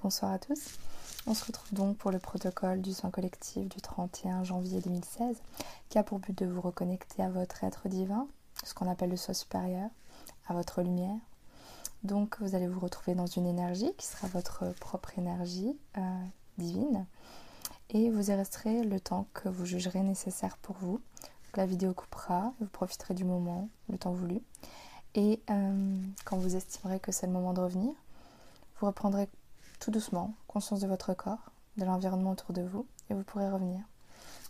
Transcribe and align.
Bonsoir 0.00 0.30
à 0.30 0.38
tous. 0.38 0.78
On 1.26 1.34
se 1.34 1.44
retrouve 1.44 1.74
donc 1.74 1.96
pour 1.96 2.12
le 2.12 2.20
protocole 2.20 2.80
du 2.80 2.92
soin 2.92 3.10
collectif 3.10 3.68
du 3.68 3.80
31 3.80 4.44
janvier 4.44 4.80
2016 4.80 5.36
qui 5.88 5.98
a 5.98 6.04
pour 6.04 6.20
but 6.20 6.38
de 6.38 6.46
vous 6.46 6.60
reconnecter 6.60 7.20
à 7.20 7.28
votre 7.28 7.64
être 7.64 7.88
divin, 7.88 8.28
ce 8.64 8.74
qu'on 8.74 8.88
appelle 8.88 9.10
le 9.10 9.16
soi 9.16 9.34
supérieur, 9.34 9.90
à 10.46 10.54
votre 10.54 10.82
lumière. 10.82 11.18
Donc 12.04 12.36
vous 12.40 12.54
allez 12.54 12.68
vous 12.68 12.78
retrouver 12.78 13.16
dans 13.16 13.26
une 13.26 13.46
énergie 13.46 13.92
qui 13.98 14.06
sera 14.06 14.28
votre 14.28 14.72
propre 14.78 15.18
énergie 15.18 15.76
euh, 15.96 16.24
divine 16.58 17.04
et 17.90 18.10
vous 18.10 18.30
y 18.30 18.34
resterez 18.34 18.84
le 18.84 19.00
temps 19.00 19.26
que 19.34 19.48
vous 19.48 19.66
jugerez 19.66 20.02
nécessaire 20.02 20.58
pour 20.58 20.76
vous. 20.76 21.00
la 21.56 21.66
vidéo 21.66 21.92
coupera, 21.92 22.52
vous 22.60 22.68
profiterez 22.68 23.14
du 23.14 23.24
moment, 23.24 23.68
le 23.88 23.98
temps 23.98 24.12
voulu. 24.12 24.40
Et 25.16 25.42
euh, 25.50 25.96
quand 26.24 26.36
vous 26.36 26.54
estimerez 26.54 27.00
que 27.00 27.10
c'est 27.10 27.26
le 27.26 27.32
moment 27.32 27.52
de 27.52 27.60
revenir, 27.60 27.92
vous 28.78 28.86
reprendrez 28.86 29.28
tout 29.78 29.90
doucement 29.90 30.34
conscience 30.46 30.80
de 30.80 30.86
votre 30.86 31.14
corps, 31.14 31.50
de 31.76 31.84
l'environnement 31.84 32.32
autour 32.32 32.52
de 32.52 32.62
vous, 32.62 32.86
et 33.10 33.14
vous 33.14 33.22
pourrez 33.22 33.48
revenir. 33.48 33.80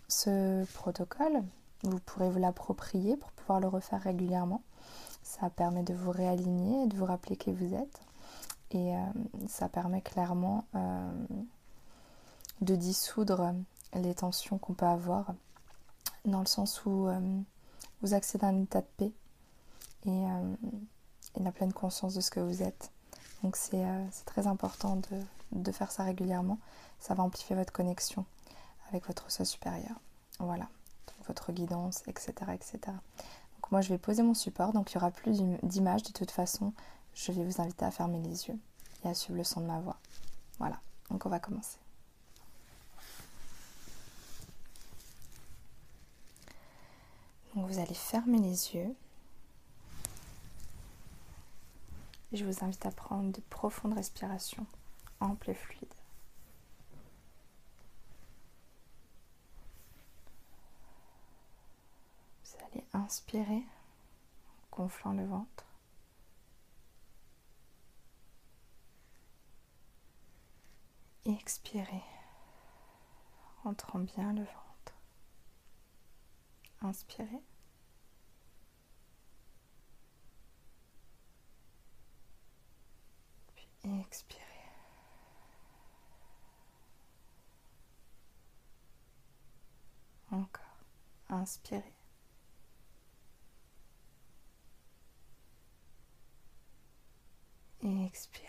Ce 0.08 0.64
protocole, 0.72 1.42
vous 1.82 2.00
pourrez 2.00 2.30
vous 2.30 2.38
l'approprier 2.38 3.16
pour 3.16 3.30
pouvoir 3.32 3.60
le 3.60 3.68
refaire 3.68 4.00
régulièrement. 4.02 4.62
Ça 5.22 5.50
permet 5.50 5.82
de 5.82 5.94
vous 5.94 6.10
réaligner 6.10 6.84
et 6.84 6.86
de 6.86 6.96
vous 6.96 7.04
rappeler 7.04 7.36
qui 7.36 7.52
vous 7.52 7.74
êtes. 7.74 8.00
Et 8.70 8.96
euh, 8.96 9.00
ça 9.48 9.68
permet 9.68 10.00
clairement 10.00 10.64
euh, 10.74 11.10
de 12.60 12.74
dissoudre 12.74 13.54
les 13.94 14.14
tensions 14.14 14.58
qu'on 14.58 14.74
peut 14.74 14.86
avoir, 14.86 15.34
dans 16.24 16.40
le 16.40 16.46
sens 16.46 16.84
où 16.84 17.08
euh, 17.08 17.20
vous 18.02 18.14
accédez 18.14 18.44
à 18.44 18.48
un 18.48 18.62
état 18.62 18.80
de 18.80 18.86
paix 18.96 19.12
et, 20.06 20.24
et 21.34 21.42
la 21.42 21.52
pleine 21.52 21.72
conscience 21.72 22.14
de 22.14 22.20
ce 22.20 22.30
que 22.30 22.40
vous 22.40 22.62
êtes. 22.62 22.90
Donc 23.42 23.56
euh, 23.74 24.06
c'est 24.10 24.24
très 24.24 24.46
important 24.46 25.00
de, 25.52 25.72
faire 25.72 25.90
ça 25.90 26.04
régulièrement. 26.04 26.58
Ça 26.98 27.14
va 27.14 27.22
amplifier 27.22 27.54
votre 27.54 27.72
connexion 27.72 28.24
avec 28.88 29.06
votre 29.06 29.30
soi 29.30 29.44
supérieur. 29.44 29.94
Voilà, 30.40 30.68
votre 31.26 31.52
guidance, 31.52 32.02
etc., 32.06 32.32
etc. 32.52 32.78
Donc 32.86 33.70
moi 33.70 33.80
je 33.80 33.88
vais 33.90 33.98
poser 33.98 34.22
mon 34.22 34.34
support, 34.34 34.72
donc 34.72 34.92
il 34.92 34.96
n'y 34.96 35.02
aura 35.02 35.10
plus 35.10 35.42
d'images 35.62 36.02
de 36.02 36.12
toute 36.12 36.30
façon. 36.30 36.72
Je 37.14 37.32
vais 37.32 37.44
vous 37.44 37.60
inviter 37.60 37.84
à 37.84 37.90
fermer 37.90 38.20
les 38.20 38.48
yeux 38.48 38.58
et 39.04 39.08
à 39.08 39.14
suivre 39.14 39.38
le 39.38 39.44
son 39.44 39.60
de 39.60 39.66
ma 39.66 39.80
voix. 39.80 39.96
Voilà, 40.58 40.78
donc 41.10 41.24
on 41.26 41.28
va 41.28 41.38
commencer. 41.38 41.78
Donc 47.54 47.66
vous 47.66 47.78
allez 47.78 47.94
fermer 47.94 48.38
les 48.38 48.74
yeux. 48.74 48.94
Je 52.32 52.44
vous 52.44 52.64
invite 52.64 52.84
à 52.84 52.90
prendre 52.90 53.32
de 53.32 53.40
profondes 53.48 53.94
respirations, 53.94 54.66
amples 55.20 55.50
et 55.50 55.54
fluides. 55.54 55.94
Vous 62.44 62.64
allez 62.70 62.84
inspirer 62.92 63.62
en 64.72 64.76
gonflant 64.76 65.12
le 65.12 65.26
ventre. 65.26 65.64
Et 71.24 71.32
expirer 71.32 72.02
en 73.58 73.68
rentrant 73.68 73.98
bien 73.98 74.32
le 74.32 74.42
ventre. 74.42 74.94
Inspirez. 76.80 77.42
Expirez. 83.96 84.42
Encore. 90.30 90.62
Inspirez. 91.30 91.94
Et 97.82 98.04
expirez. 98.06 98.44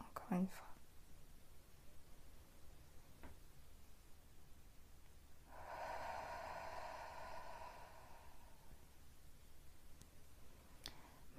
Encore 0.00 0.32
une 0.32 0.46
fois. 0.48 0.66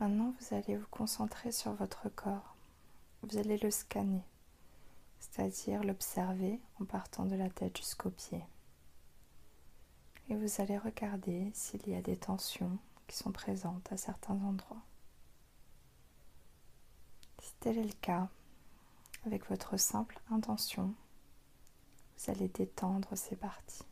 Maintenant, 0.04 0.36
vous 0.38 0.54
allez 0.54 0.76
vous 0.76 0.88
concentrer 0.92 1.54
sur 1.54 1.72
votre 1.76 2.10
corps. 2.10 2.58
Vous 3.22 3.38
allez 3.38 3.58
le 3.58 3.72
scanner, 3.72 4.26
c'est-à-dire 5.18 5.82
l'observer 5.82 6.60
en 6.82 6.84
partant 6.84 7.24
de 7.24 7.38
la 7.38 7.50
tête 7.50 7.78
jusqu'aux 7.78 8.10
pieds. 8.10 8.44
Et 10.28 10.36
vous 10.36 10.62
allez 10.62 10.78
regarder 10.78 11.50
s'il 11.54 11.88
y 11.88 11.96
a 11.96 12.02
des 12.02 12.18
tensions 12.18 12.78
qui 13.08 13.16
sont 13.16 13.32
présentes 13.32 13.90
à 13.94 13.96
certains 13.96 14.34
endroits. 14.34 14.84
Si 17.42 17.54
tel 17.62 17.78
est 17.78 17.86
le 17.86 17.94
cas, 18.02 18.28
avec 19.26 19.48
votre 19.48 19.78
simple 19.78 20.20
intention, 20.32 20.94
vous 22.18 22.30
allez 22.30 22.50
détendre 22.50 23.16
ces 23.16 23.38
parties. 23.38 23.86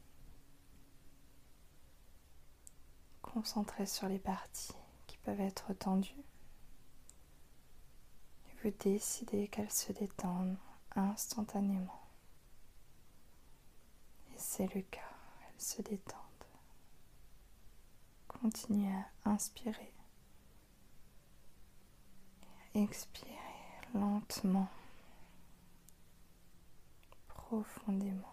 Concentrez 3.21 3.85
sur 3.85 4.09
les 4.09 4.19
parties 4.19 4.73
peuvent 5.23 5.41
être 5.41 5.73
tendues. 5.73 6.23
Et 8.47 8.55
vous 8.63 8.73
décidez 8.79 9.47
qu'elles 9.47 9.71
se 9.71 9.91
détendent 9.91 10.57
instantanément. 10.95 12.01
Et 14.31 14.37
c'est 14.37 14.73
le 14.73 14.81
cas, 14.81 14.99
elles 15.47 15.61
se 15.61 15.81
détendent. 15.81 16.17
Continuez 18.27 18.93
à 19.25 19.29
inspirer. 19.29 19.93
Expirez 22.73 23.37
lentement, 23.93 24.69
profondément. 27.27 28.30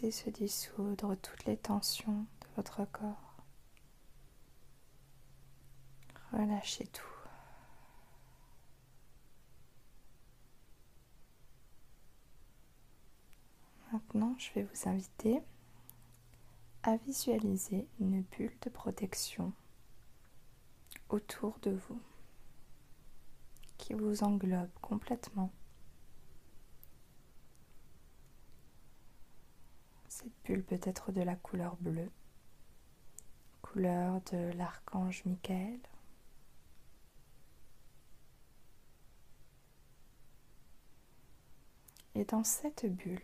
Se 0.00 0.30
dissoudre 0.30 1.16
toutes 1.16 1.44
les 1.46 1.56
tensions 1.56 2.24
de 2.40 2.46
votre 2.54 2.84
corps. 2.92 3.34
Relâchez 6.32 6.86
tout. 6.86 7.02
Maintenant, 13.92 14.36
je 14.38 14.52
vais 14.54 14.62
vous 14.62 14.88
inviter 14.88 15.42
à 16.84 16.96
visualiser 16.98 17.88
une 17.98 18.22
bulle 18.22 18.56
de 18.62 18.70
protection 18.70 19.52
autour 21.08 21.58
de 21.62 21.72
vous 21.72 22.00
qui 23.76 23.94
vous 23.94 24.22
englobe 24.22 24.70
complètement. 24.80 25.50
Cette 30.20 30.32
bulle 30.44 30.64
peut 30.64 30.80
être 30.82 31.12
de 31.12 31.22
la 31.22 31.36
couleur 31.36 31.76
bleue, 31.76 32.10
couleur 33.62 34.20
de 34.32 34.50
l'archange 34.56 35.24
Michael. 35.24 35.78
Et 42.16 42.24
dans 42.24 42.42
cette 42.42 42.86
bulle, 42.86 43.22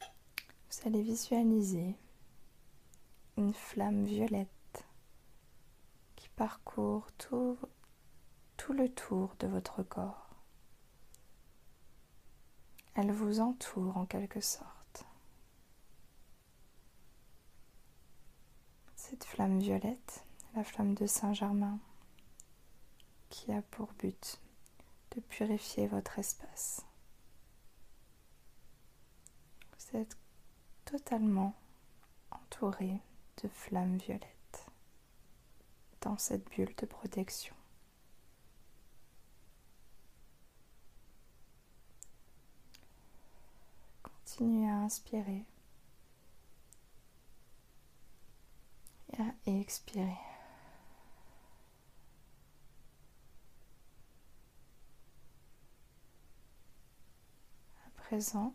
vous 0.00 0.88
allez 0.88 1.02
visualiser 1.02 1.94
une 3.36 3.54
flamme 3.54 4.04
violette 4.04 4.84
qui 6.16 6.28
parcourt 6.30 7.06
tout, 7.18 7.56
tout 8.56 8.72
le 8.72 8.88
tour 8.88 9.36
de 9.38 9.46
votre 9.46 9.84
corps. 9.84 10.28
Elle 12.94 13.12
vous 13.12 13.38
entoure 13.38 13.96
en 13.96 14.06
quelque 14.06 14.40
sorte. 14.40 14.81
Flamme 19.24 19.60
violette, 19.60 20.24
la 20.54 20.62
flamme 20.62 20.94
de 20.94 21.06
Saint-Germain, 21.06 21.78
qui 23.30 23.50
a 23.52 23.62
pour 23.62 23.92
but 23.94 24.38
de 25.14 25.20
purifier 25.20 25.86
votre 25.86 26.18
espace. 26.18 26.84
Vous 29.72 29.98
êtes 29.98 30.16
totalement 30.84 31.54
entouré 32.30 33.00
de 33.42 33.48
flammes 33.48 33.96
violettes 33.96 34.66
dans 36.02 36.18
cette 36.18 36.48
bulle 36.50 36.74
de 36.76 36.86
protection. 36.86 37.54
Continuez 44.02 44.68
à 44.68 44.76
inspirer 44.76 45.44
Bien, 49.12 49.34
et 49.44 49.50
expirez. 49.62 50.18
À 57.86 57.90
présent, 57.94 58.54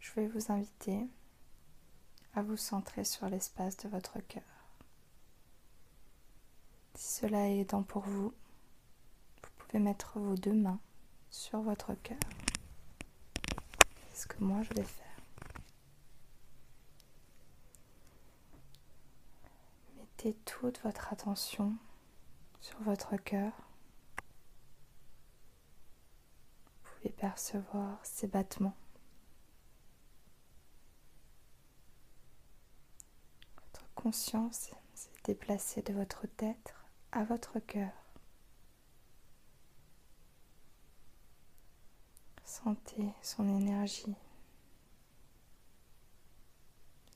je 0.00 0.10
vais 0.14 0.26
vous 0.26 0.50
inviter 0.50 1.06
à 2.34 2.42
vous 2.42 2.56
centrer 2.56 3.04
sur 3.04 3.28
l'espace 3.28 3.76
de 3.76 3.88
votre 3.90 4.20
cœur. 4.20 4.42
Si 6.94 7.20
cela 7.20 7.48
est 7.48 7.58
aidant 7.58 7.82
pour 7.82 8.02
vous, 8.02 8.32
vous 9.42 9.50
pouvez 9.58 9.80
mettre 9.80 10.18
vos 10.18 10.34
deux 10.34 10.54
mains 10.54 10.80
sur 11.30 11.60
votre 11.60 11.94
cœur. 12.02 12.18
C'est 14.12 14.22
ce 14.22 14.26
que 14.26 14.42
moi 14.42 14.62
je 14.62 14.72
vais 14.74 14.84
faire. 14.84 15.13
Toute 20.32 20.80
votre 20.80 21.12
attention 21.12 21.76
sur 22.62 22.80
votre 22.80 23.14
cœur. 23.18 23.52
Vous 26.82 26.90
pouvez 26.96 27.10
percevoir 27.10 27.98
ses 28.02 28.26
battements. 28.26 28.74
Votre 33.66 33.84
conscience 33.94 34.70
s'est 34.94 35.10
déplacée 35.24 35.82
de 35.82 35.92
votre 35.92 36.26
tête 36.26 36.74
à 37.12 37.24
votre 37.24 37.58
cœur. 37.58 37.92
Sentez 42.46 43.12
son 43.20 43.46
énergie, 43.46 44.14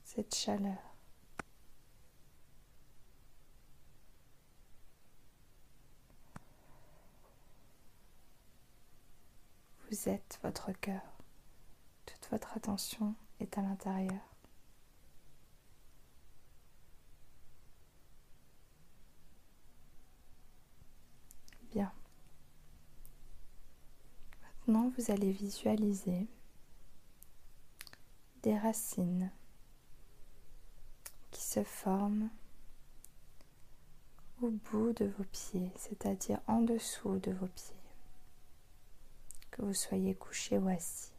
cette 0.03 0.35
chaleur. 0.35 0.88
Vous 9.89 10.09
êtes 10.09 10.39
votre 10.43 10.71
cœur. 10.73 11.01
Toute 12.05 12.29
votre 12.31 12.55
attention 12.55 13.15
est 13.39 13.57
à 13.57 13.61
l'intérieur. 13.61 14.21
Bien. 21.71 21.91
Maintenant, 24.67 24.91
vous 24.97 25.11
allez 25.11 25.31
visualiser 25.31 26.27
des 28.43 28.57
racines 28.57 29.31
qui 31.31 31.41
se 31.41 31.63
forment 31.63 32.29
au 34.41 34.49
bout 34.49 34.93
de 34.93 35.05
vos 35.05 35.23
pieds, 35.25 35.71
c'est-à-dire 35.75 36.39
en 36.47 36.61
dessous 36.61 37.19
de 37.19 37.31
vos 37.31 37.47
pieds, 37.47 37.78
vous 39.59 39.73
soyez 39.73 40.15
couché 40.15 40.57
ou 40.57 40.67
assis. 40.69 41.11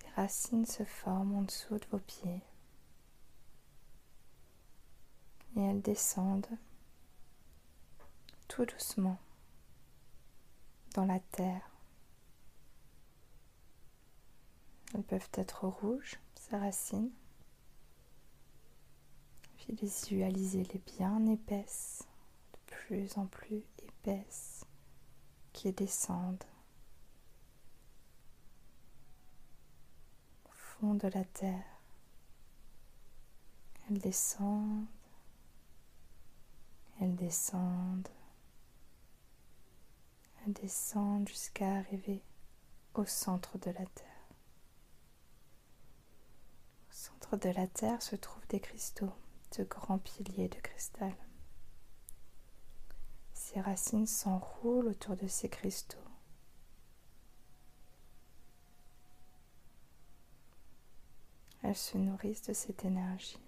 Des 0.00 0.10
racines 0.16 0.66
se 0.66 0.84
forment 0.84 1.36
en 1.36 1.42
dessous 1.42 1.78
de 1.78 1.86
vos 1.90 1.98
pieds 1.98 2.42
et 5.56 5.60
elles 5.60 5.82
descendent 5.82 6.58
tout 8.48 8.64
doucement 8.64 9.18
dans 10.94 11.04
la 11.06 11.20
terre. 11.20 11.70
Elles 14.94 15.04
peuvent 15.04 15.30
être 15.34 15.66
rouges, 15.68 16.18
ces 16.34 16.56
racines. 16.56 17.10
Visualisez-les 19.68 20.80
bien 20.96 21.24
épaisses, 21.26 22.02
de 22.52 22.58
plus 22.74 23.16
en 23.18 23.26
plus 23.26 23.62
épaisses, 23.84 24.59
qui 25.52 25.72
descendent 25.72 26.44
au 30.46 30.52
fond 30.52 30.94
de 30.94 31.08
la 31.08 31.24
terre. 31.24 31.64
Elles 33.88 33.98
descendent, 33.98 34.86
elles 37.00 37.16
descendent, 37.16 38.08
descendre 40.52 41.28
jusqu'à 41.28 41.76
arriver 41.76 42.22
au 42.94 43.04
centre 43.04 43.58
de 43.58 43.70
la 43.70 43.86
Terre. 43.86 44.06
Au 46.88 46.92
centre 46.92 47.36
de 47.36 47.50
la 47.50 47.66
Terre 47.66 48.02
se 48.02 48.16
trouvent 48.16 48.46
des 48.48 48.60
cristaux, 48.60 49.12
de 49.56 49.64
grands 49.64 49.98
piliers 49.98 50.48
de 50.48 50.60
cristal. 50.60 51.14
Ces 53.52 53.60
racines 53.60 54.06
s'enroulent 54.06 54.86
autour 54.86 55.16
de 55.16 55.26
ces 55.26 55.48
cristaux. 55.48 55.98
Elles 61.64 61.74
se 61.74 61.98
nourrissent 61.98 62.46
de 62.46 62.52
cette 62.52 62.84
énergie. 62.84 63.40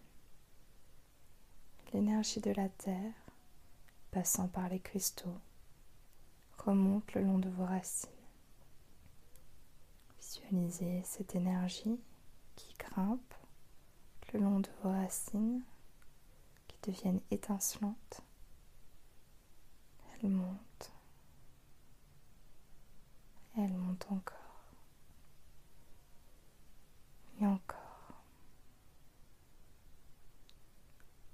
L'énergie 1.93 2.40
de 2.40 2.50
la 2.50 2.69
Terre, 2.69 3.14
passant 4.10 4.49
par 4.49 4.69
les 4.69 4.81
cristaux, 4.81 5.38
remonte 6.58 7.14
le 7.14 7.22
long 7.22 7.38
de 7.38 7.50
vos 7.50 7.64
racines. 7.64 8.10
Visualisez 10.19 11.02
cette 11.04 11.37
énergie 11.37 12.00
qui 12.56 12.75
grimpe 12.76 13.34
le 14.32 14.40
long 14.40 14.58
de 14.58 14.70
vos 14.82 14.90
racines, 14.90 15.62
qui 16.66 16.90
deviennent 16.90 17.22
étincelantes. 17.31 18.25
Elle 20.23 20.31
monte. 20.31 20.93
Elle 23.57 23.73
monte 23.73 24.07
encore. 24.11 24.39
Et 27.41 27.47
encore. 27.47 27.79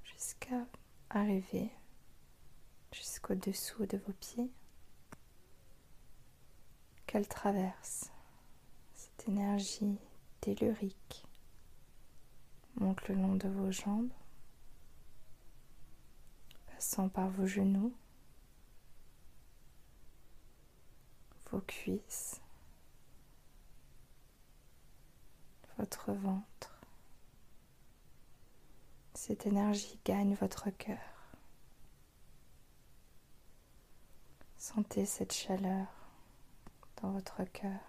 Jusqu'à 0.05 0.67
arriver 1.11 1.71
jusqu'au 2.93 3.35
dessous 3.35 3.87
de 3.87 3.99
vos 3.99 4.13
pieds 4.13 4.51
qu'elle 7.07 7.29
traverse. 7.29 8.11
Cette 8.95 9.29
énergie 9.29 9.99
tellurique 10.41 11.27
monte 12.77 13.07
le 13.09 13.15
long 13.15 13.35
de 13.35 13.49
vos 13.49 13.71
jambes, 13.71 14.11
passant 16.67 17.09
par 17.09 17.29
vos 17.31 17.47
genoux, 17.47 17.93
vos 21.51 21.61
cuisses, 21.61 22.41
votre 25.79 26.13
ventre. 26.13 26.81
Cette 29.15 29.47
énergie 29.47 29.99
gagne 30.05 30.35
votre 30.35 30.71
cœur. 30.71 30.99
Sentez 34.57 35.07
cette 35.07 35.33
chaleur 35.33 35.87
dans 37.03 37.11
votre 37.13 37.45
cœur. 37.45 37.81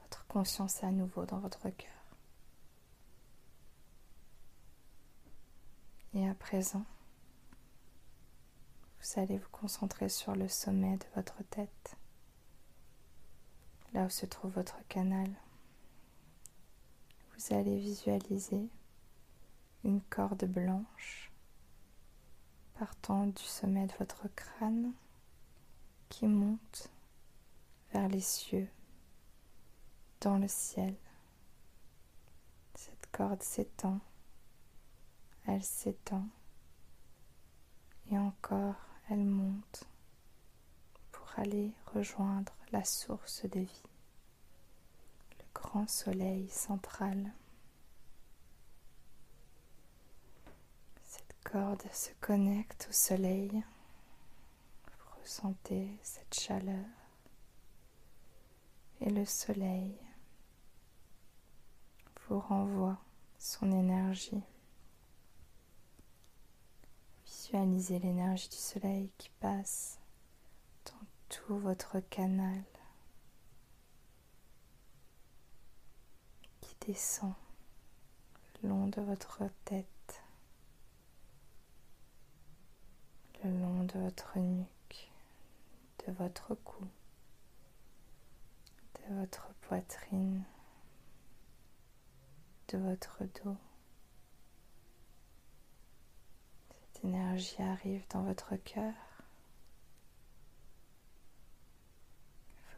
Votre 0.00 0.26
conscience 0.26 0.82
est 0.82 0.86
à 0.86 0.90
nouveau 0.90 1.26
dans 1.26 1.38
votre 1.38 1.68
cœur. 1.70 1.97
Et 6.18 6.28
à 6.28 6.34
présent, 6.34 6.84
vous 9.00 9.20
allez 9.20 9.38
vous 9.38 9.48
concentrer 9.52 10.08
sur 10.08 10.34
le 10.34 10.48
sommet 10.48 10.96
de 10.96 11.04
votre 11.14 11.44
tête, 11.44 11.96
là 13.92 14.04
où 14.04 14.10
se 14.10 14.26
trouve 14.26 14.50
votre 14.50 14.84
canal. 14.88 15.30
Vous 17.30 17.54
allez 17.54 17.78
visualiser 17.78 18.68
une 19.84 20.00
corde 20.10 20.44
blanche 20.44 21.30
partant 22.80 23.28
du 23.28 23.44
sommet 23.44 23.86
de 23.86 23.94
votre 24.00 24.26
crâne 24.34 24.92
qui 26.08 26.26
monte 26.26 26.90
vers 27.92 28.08
les 28.08 28.20
cieux, 28.20 28.68
dans 30.20 30.38
le 30.38 30.48
ciel. 30.48 30.96
Cette 32.74 33.06
corde 33.12 33.44
s'étend, 33.44 34.00
elle 35.48 35.64
s'étend 35.64 36.26
et 38.10 38.18
encore 38.18 38.76
elle 39.10 39.24
monte 39.24 39.84
pour 41.10 41.28
aller 41.36 41.72
rejoindre 41.94 42.52
la 42.70 42.84
source 42.84 43.44
de 43.46 43.60
vie, 43.60 43.82
le 45.38 45.44
grand 45.52 45.88
soleil 45.88 46.48
central. 46.48 47.32
corde 51.50 51.90
se 51.92 52.10
connecte 52.20 52.88
au 52.90 52.92
soleil. 52.92 53.50
Vous 53.50 55.20
ressentez 55.22 55.98
cette 56.02 56.38
chaleur. 56.38 56.84
Et 59.00 59.08
le 59.08 59.24
soleil 59.24 59.96
vous 62.28 62.40
renvoie 62.40 62.98
son 63.38 63.72
énergie. 63.72 64.42
Visualisez 67.50 67.98
l'énergie 68.00 68.50
du 68.50 68.56
soleil 68.56 69.10
qui 69.16 69.30
passe 69.40 69.98
dans 70.84 71.06
tout 71.30 71.56
votre 71.56 71.98
canal, 72.10 72.62
qui 76.60 76.76
descend 76.86 77.32
le 78.62 78.68
long 78.68 78.88
de 78.88 79.00
votre 79.00 79.44
tête, 79.64 80.22
le 83.42 83.50
long 83.50 83.84
de 83.84 83.98
votre 83.98 84.38
nuque, 84.38 85.10
de 86.06 86.12
votre 86.12 86.54
cou, 86.54 86.84
de 89.08 89.14
votre 89.20 89.48
poitrine, 89.62 90.44
de 92.68 92.76
votre 92.76 93.24
dos. 93.42 93.56
Énergie 97.04 97.62
arrive 97.62 98.04
dans 98.10 98.22
votre 98.22 98.56
cœur. 98.56 98.92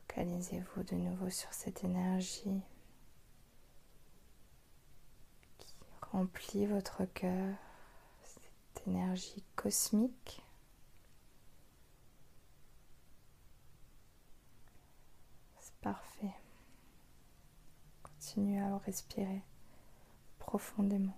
Focalisez-vous 0.09 0.83
de 0.83 0.95
nouveau 0.97 1.31
sur 1.31 1.53
cette 1.53 1.85
énergie 1.85 2.61
qui 5.59 5.75
remplit 6.13 6.67
votre 6.67 7.05
cœur, 7.07 7.57
cette 8.23 8.87
énergie 8.87 9.43
cosmique. 9.57 10.43
C'est 15.61 15.75
parfait. 15.81 16.35
Continuez 18.03 18.61
à 18.61 18.77
respirer 18.79 19.43
profondément. 20.39 21.17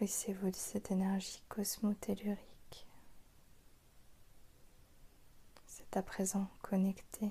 Nourrissez-vous 0.00 0.50
de 0.50 0.56
cette 0.56 0.90
énergie 0.90 1.42
cosmotellurique. 1.50 2.86
C'est 5.66 5.94
à 5.94 6.02
présent 6.02 6.48
connecté. 6.62 7.30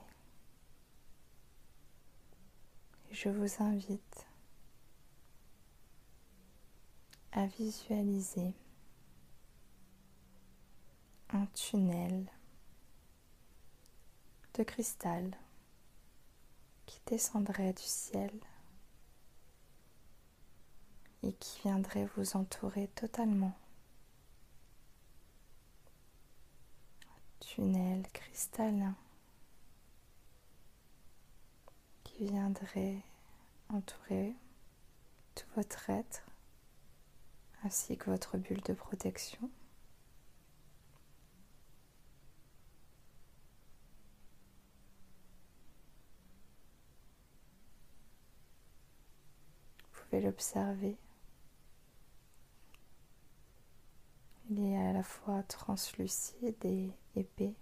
Et 3.10 3.16
je 3.16 3.30
vous 3.30 3.64
invite 3.64 4.28
à 7.32 7.48
visualiser 7.48 8.54
un 11.30 11.48
tunnel 11.48 12.32
de 14.54 14.62
cristal 14.62 15.36
qui 16.86 17.02
descendrait 17.08 17.74
du 17.74 17.82
ciel 17.82 18.30
et 21.24 21.34
qui 21.34 21.62
viendrait 21.62 22.08
vous 22.16 22.38
entourer 22.38 22.88
totalement. 22.96 23.58
Un 27.04 27.40
tunnel 27.40 28.08
cristallin 28.14 28.96
qui 32.04 32.28
viendrait 32.28 33.02
entourer 33.70 34.34
tout 35.36 35.48
votre 35.56 35.90
être 35.90 36.24
ainsi 37.64 37.98
que 37.98 38.10
votre 38.10 38.38
bulle 38.38 38.62
de 38.62 38.74
protection. 38.74 39.50
Vous 49.92 50.04
pouvez 50.06 50.22
l'observer 50.22 50.98
Il 54.52 54.66
est 54.66 54.78
à 54.78 54.94
la 54.94 55.04
fois 55.04 55.44
translucide 55.44 56.66
et 56.66 56.92
épais. 57.16 57.54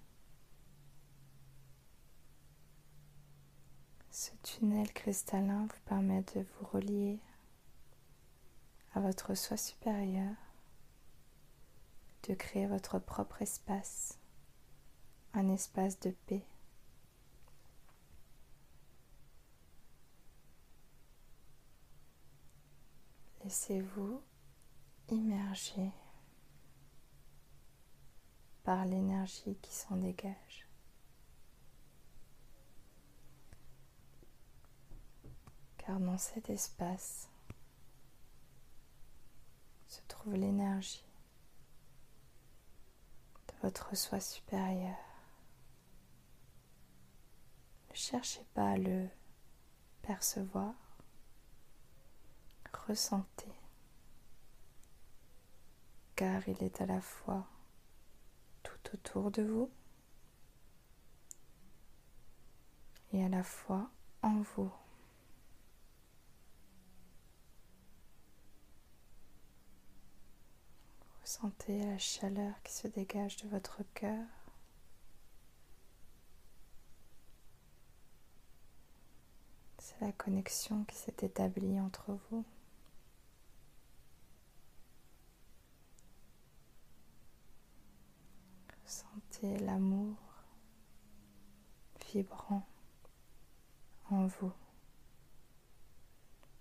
Ce 4.10 4.32
tunnel 4.42 4.92
cristallin 4.94 5.68
vous 5.68 5.82
permet 5.86 6.24
de 6.34 6.42
vous 6.42 6.66
relier 6.68 7.20
à 8.94 9.02
votre 9.02 9.36
soi 9.36 9.58
supérieur, 9.58 10.34
de 12.30 12.34
créer 12.36 12.68
votre 12.68 13.00
propre 13.00 13.42
espace, 13.42 14.18
un 15.34 15.50
espace 15.50 16.00
de 16.00 16.12
paix. 16.26 16.46
Laissez-vous 23.44 24.22
immerger 25.10 25.92
par 28.68 28.84
l'énergie 28.84 29.56
qui 29.62 29.74
s'en 29.74 29.96
dégage. 29.96 30.68
Car 35.78 36.02
dans 36.02 36.18
cet 36.18 36.50
espace 36.50 37.30
se 39.88 40.02
trouve 40.10 40.34
l'énergie 40.34 41.06
de 43.48 43.54
votre 43.64 43.96
soi 43.96 44.20
supérieur. 44.20 44.98
Ne 47.90 47.96
cherchez 47.96 48.44
pas 48.54 48.72
à 48.72 48.78
le 48.78 49.08
percevoir, 50.02 50.74
ressentez, 52.86 53.56
car 56.18 56.46
il 56.50 56.62
est 56.62 56.82
à 56.82 56.86
la 56.86 57.00
fois 57.00 57.48
autour 58.94 59.32
de 59.32 59.44
vous 59.44 59.70
et 63.12 63.24
à 63.24 63.30
la 63.30 63.44
fois 63.44 63.90
en 64.22 64.42
vous. 64.42 64.72
Ressentez 71.22 71.80
la 71.86 71.98
chaleur 71.98 72.54
qui 72.64 72.74
se 72.74 72.88
dégage 72.88 73.38
de 73.38 73.50
votre 73.50 73.82
cœur. 73.94 74.26
C'est 79.78 80.00
la 80.02 80.12
connexion 80.14 80.84
qui 80.86 80.96
s'est 80.96 81.16
établie 81.22 81.80
entre 81.80 82.18
vous. 82.30 82.46
Sentez 89.38 89.58
l'amour 89.60 90.16
vibrant 92.12 92.66
en 94.10 94.26
vous, 94.26 94.54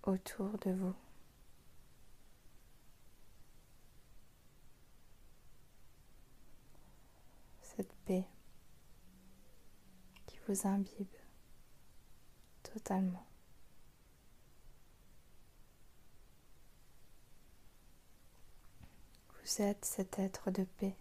autour 0.03 0.57
de 0.59 0.71
vous. 0.71 0.93
Cette 7.61 7.93
paix 8.05 8.27
qui 10.27 10.37
vous 10.47 10.67
imbibe 10.67 11.07
totalement. 12.61 13.25
Vous 19.41 19.61
êtes 19.61 19.85
cet 19.85 20.19
être 20.19 20.51
de 20.51 20.63
paix. 20.63 20.95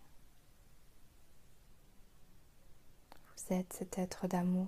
Vous 3.48 3.54
êtes 3.54 3.72
cet 3.74 3.98
être 3.98 4.26
d'amour. 4.26 4.66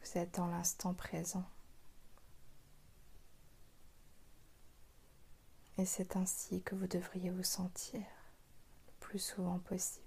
Vous 0.00 0.18
êtes 0.18 0.36
dans 0.36 0.46
l'instant 0.46 0.94
présent. 0.94 1.44
Et 5.78 5.84
c'est 5.84 6.16
ainsi 6.16 6.62
que 6.62 6.76
vous 6.76 6.86
devriez 6.86 7.30
vous 7.30 7.42
sentir 7.42 8.00
le 8.00 8.92
plus 9.00 9.18
souvent 9.18 9.58
possible. 9.58 10.04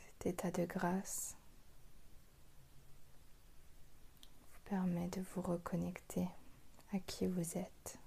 Cet 0.00 0.26
état 0.26 0.50
de 0.50 0.64
grâce 0.64 1.36
permet 4.70 5.08
de 5.08 5.20
vous 5.20 5.42
reconnecter 5.42 6.26
à 6.94 6.98
qui 7.00 7.26
vous 7.26 7.58
êtes, 7.58 7.98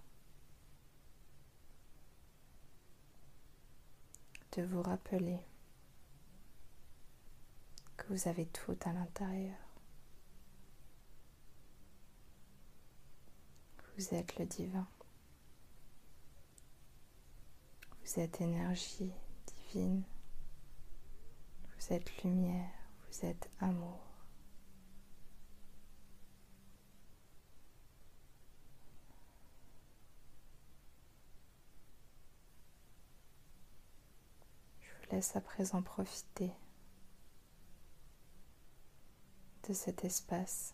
de 4.57 4.63
vous 4.63 4.81
rappeler 4.81 5.39
que 7.97 8.07
vous 8.07 8.27
avez 8.27 8.45
tout 8.47 8.77
à 8.85 8.93
l'intérieur, 8.93 9.57
Vous 13.95 14.15
êtes 14.15 14.39
le 14.39 14.45
divin. 14.45 14.87
Vous 18.03 18.19
êtes 18.19 18.41
énergie 18.41 19.11
divine. 19.45 20.03
Vous 21.77 21.93
êtes 21.93 22.23
lumière. 22.23 22.71
Vous 23.07 23.25
êtes 23.25 23.49
amour. 23.59 23.99
Je 34.81 34.89
vous 34.89 35.02
laisse 35.13 35.35
à 35.35 35.41
présent 35.41 35.83
profiter 35.83 36.51
de 39.67 39.73
cet 39.73 40.03
espace, 40.03 40.73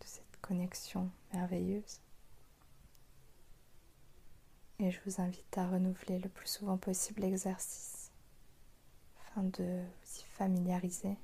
de 0.00 0.06
cette 0.06 0.40
connexion 0.40 1.10
merveilleuse. 1.32 2.00
Et 4.78 4.92
je 4.92 5.00
vous 5.04 5.20
invite 5.20 5.58
à 5.58 5.68
renouveler 5.68 6.20
le 6.20 6.28
plus 6.28 6.46
souvent 6.46 6.78
possible 6.78 7.22
l'exercice 7.22 8.12
afin 9.20 9.42
de 9.42 9.82
vous 9.82 10.20
y 10.20 10.24
familiariser 10.24 11.16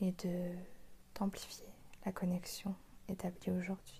et 0.00 0.14
d'amplifier 1.18 1.68
la 2.06 2.12
connexion 2.12 2.74
établie 3.08 3.50
aujourd'hui. 3.50 3.99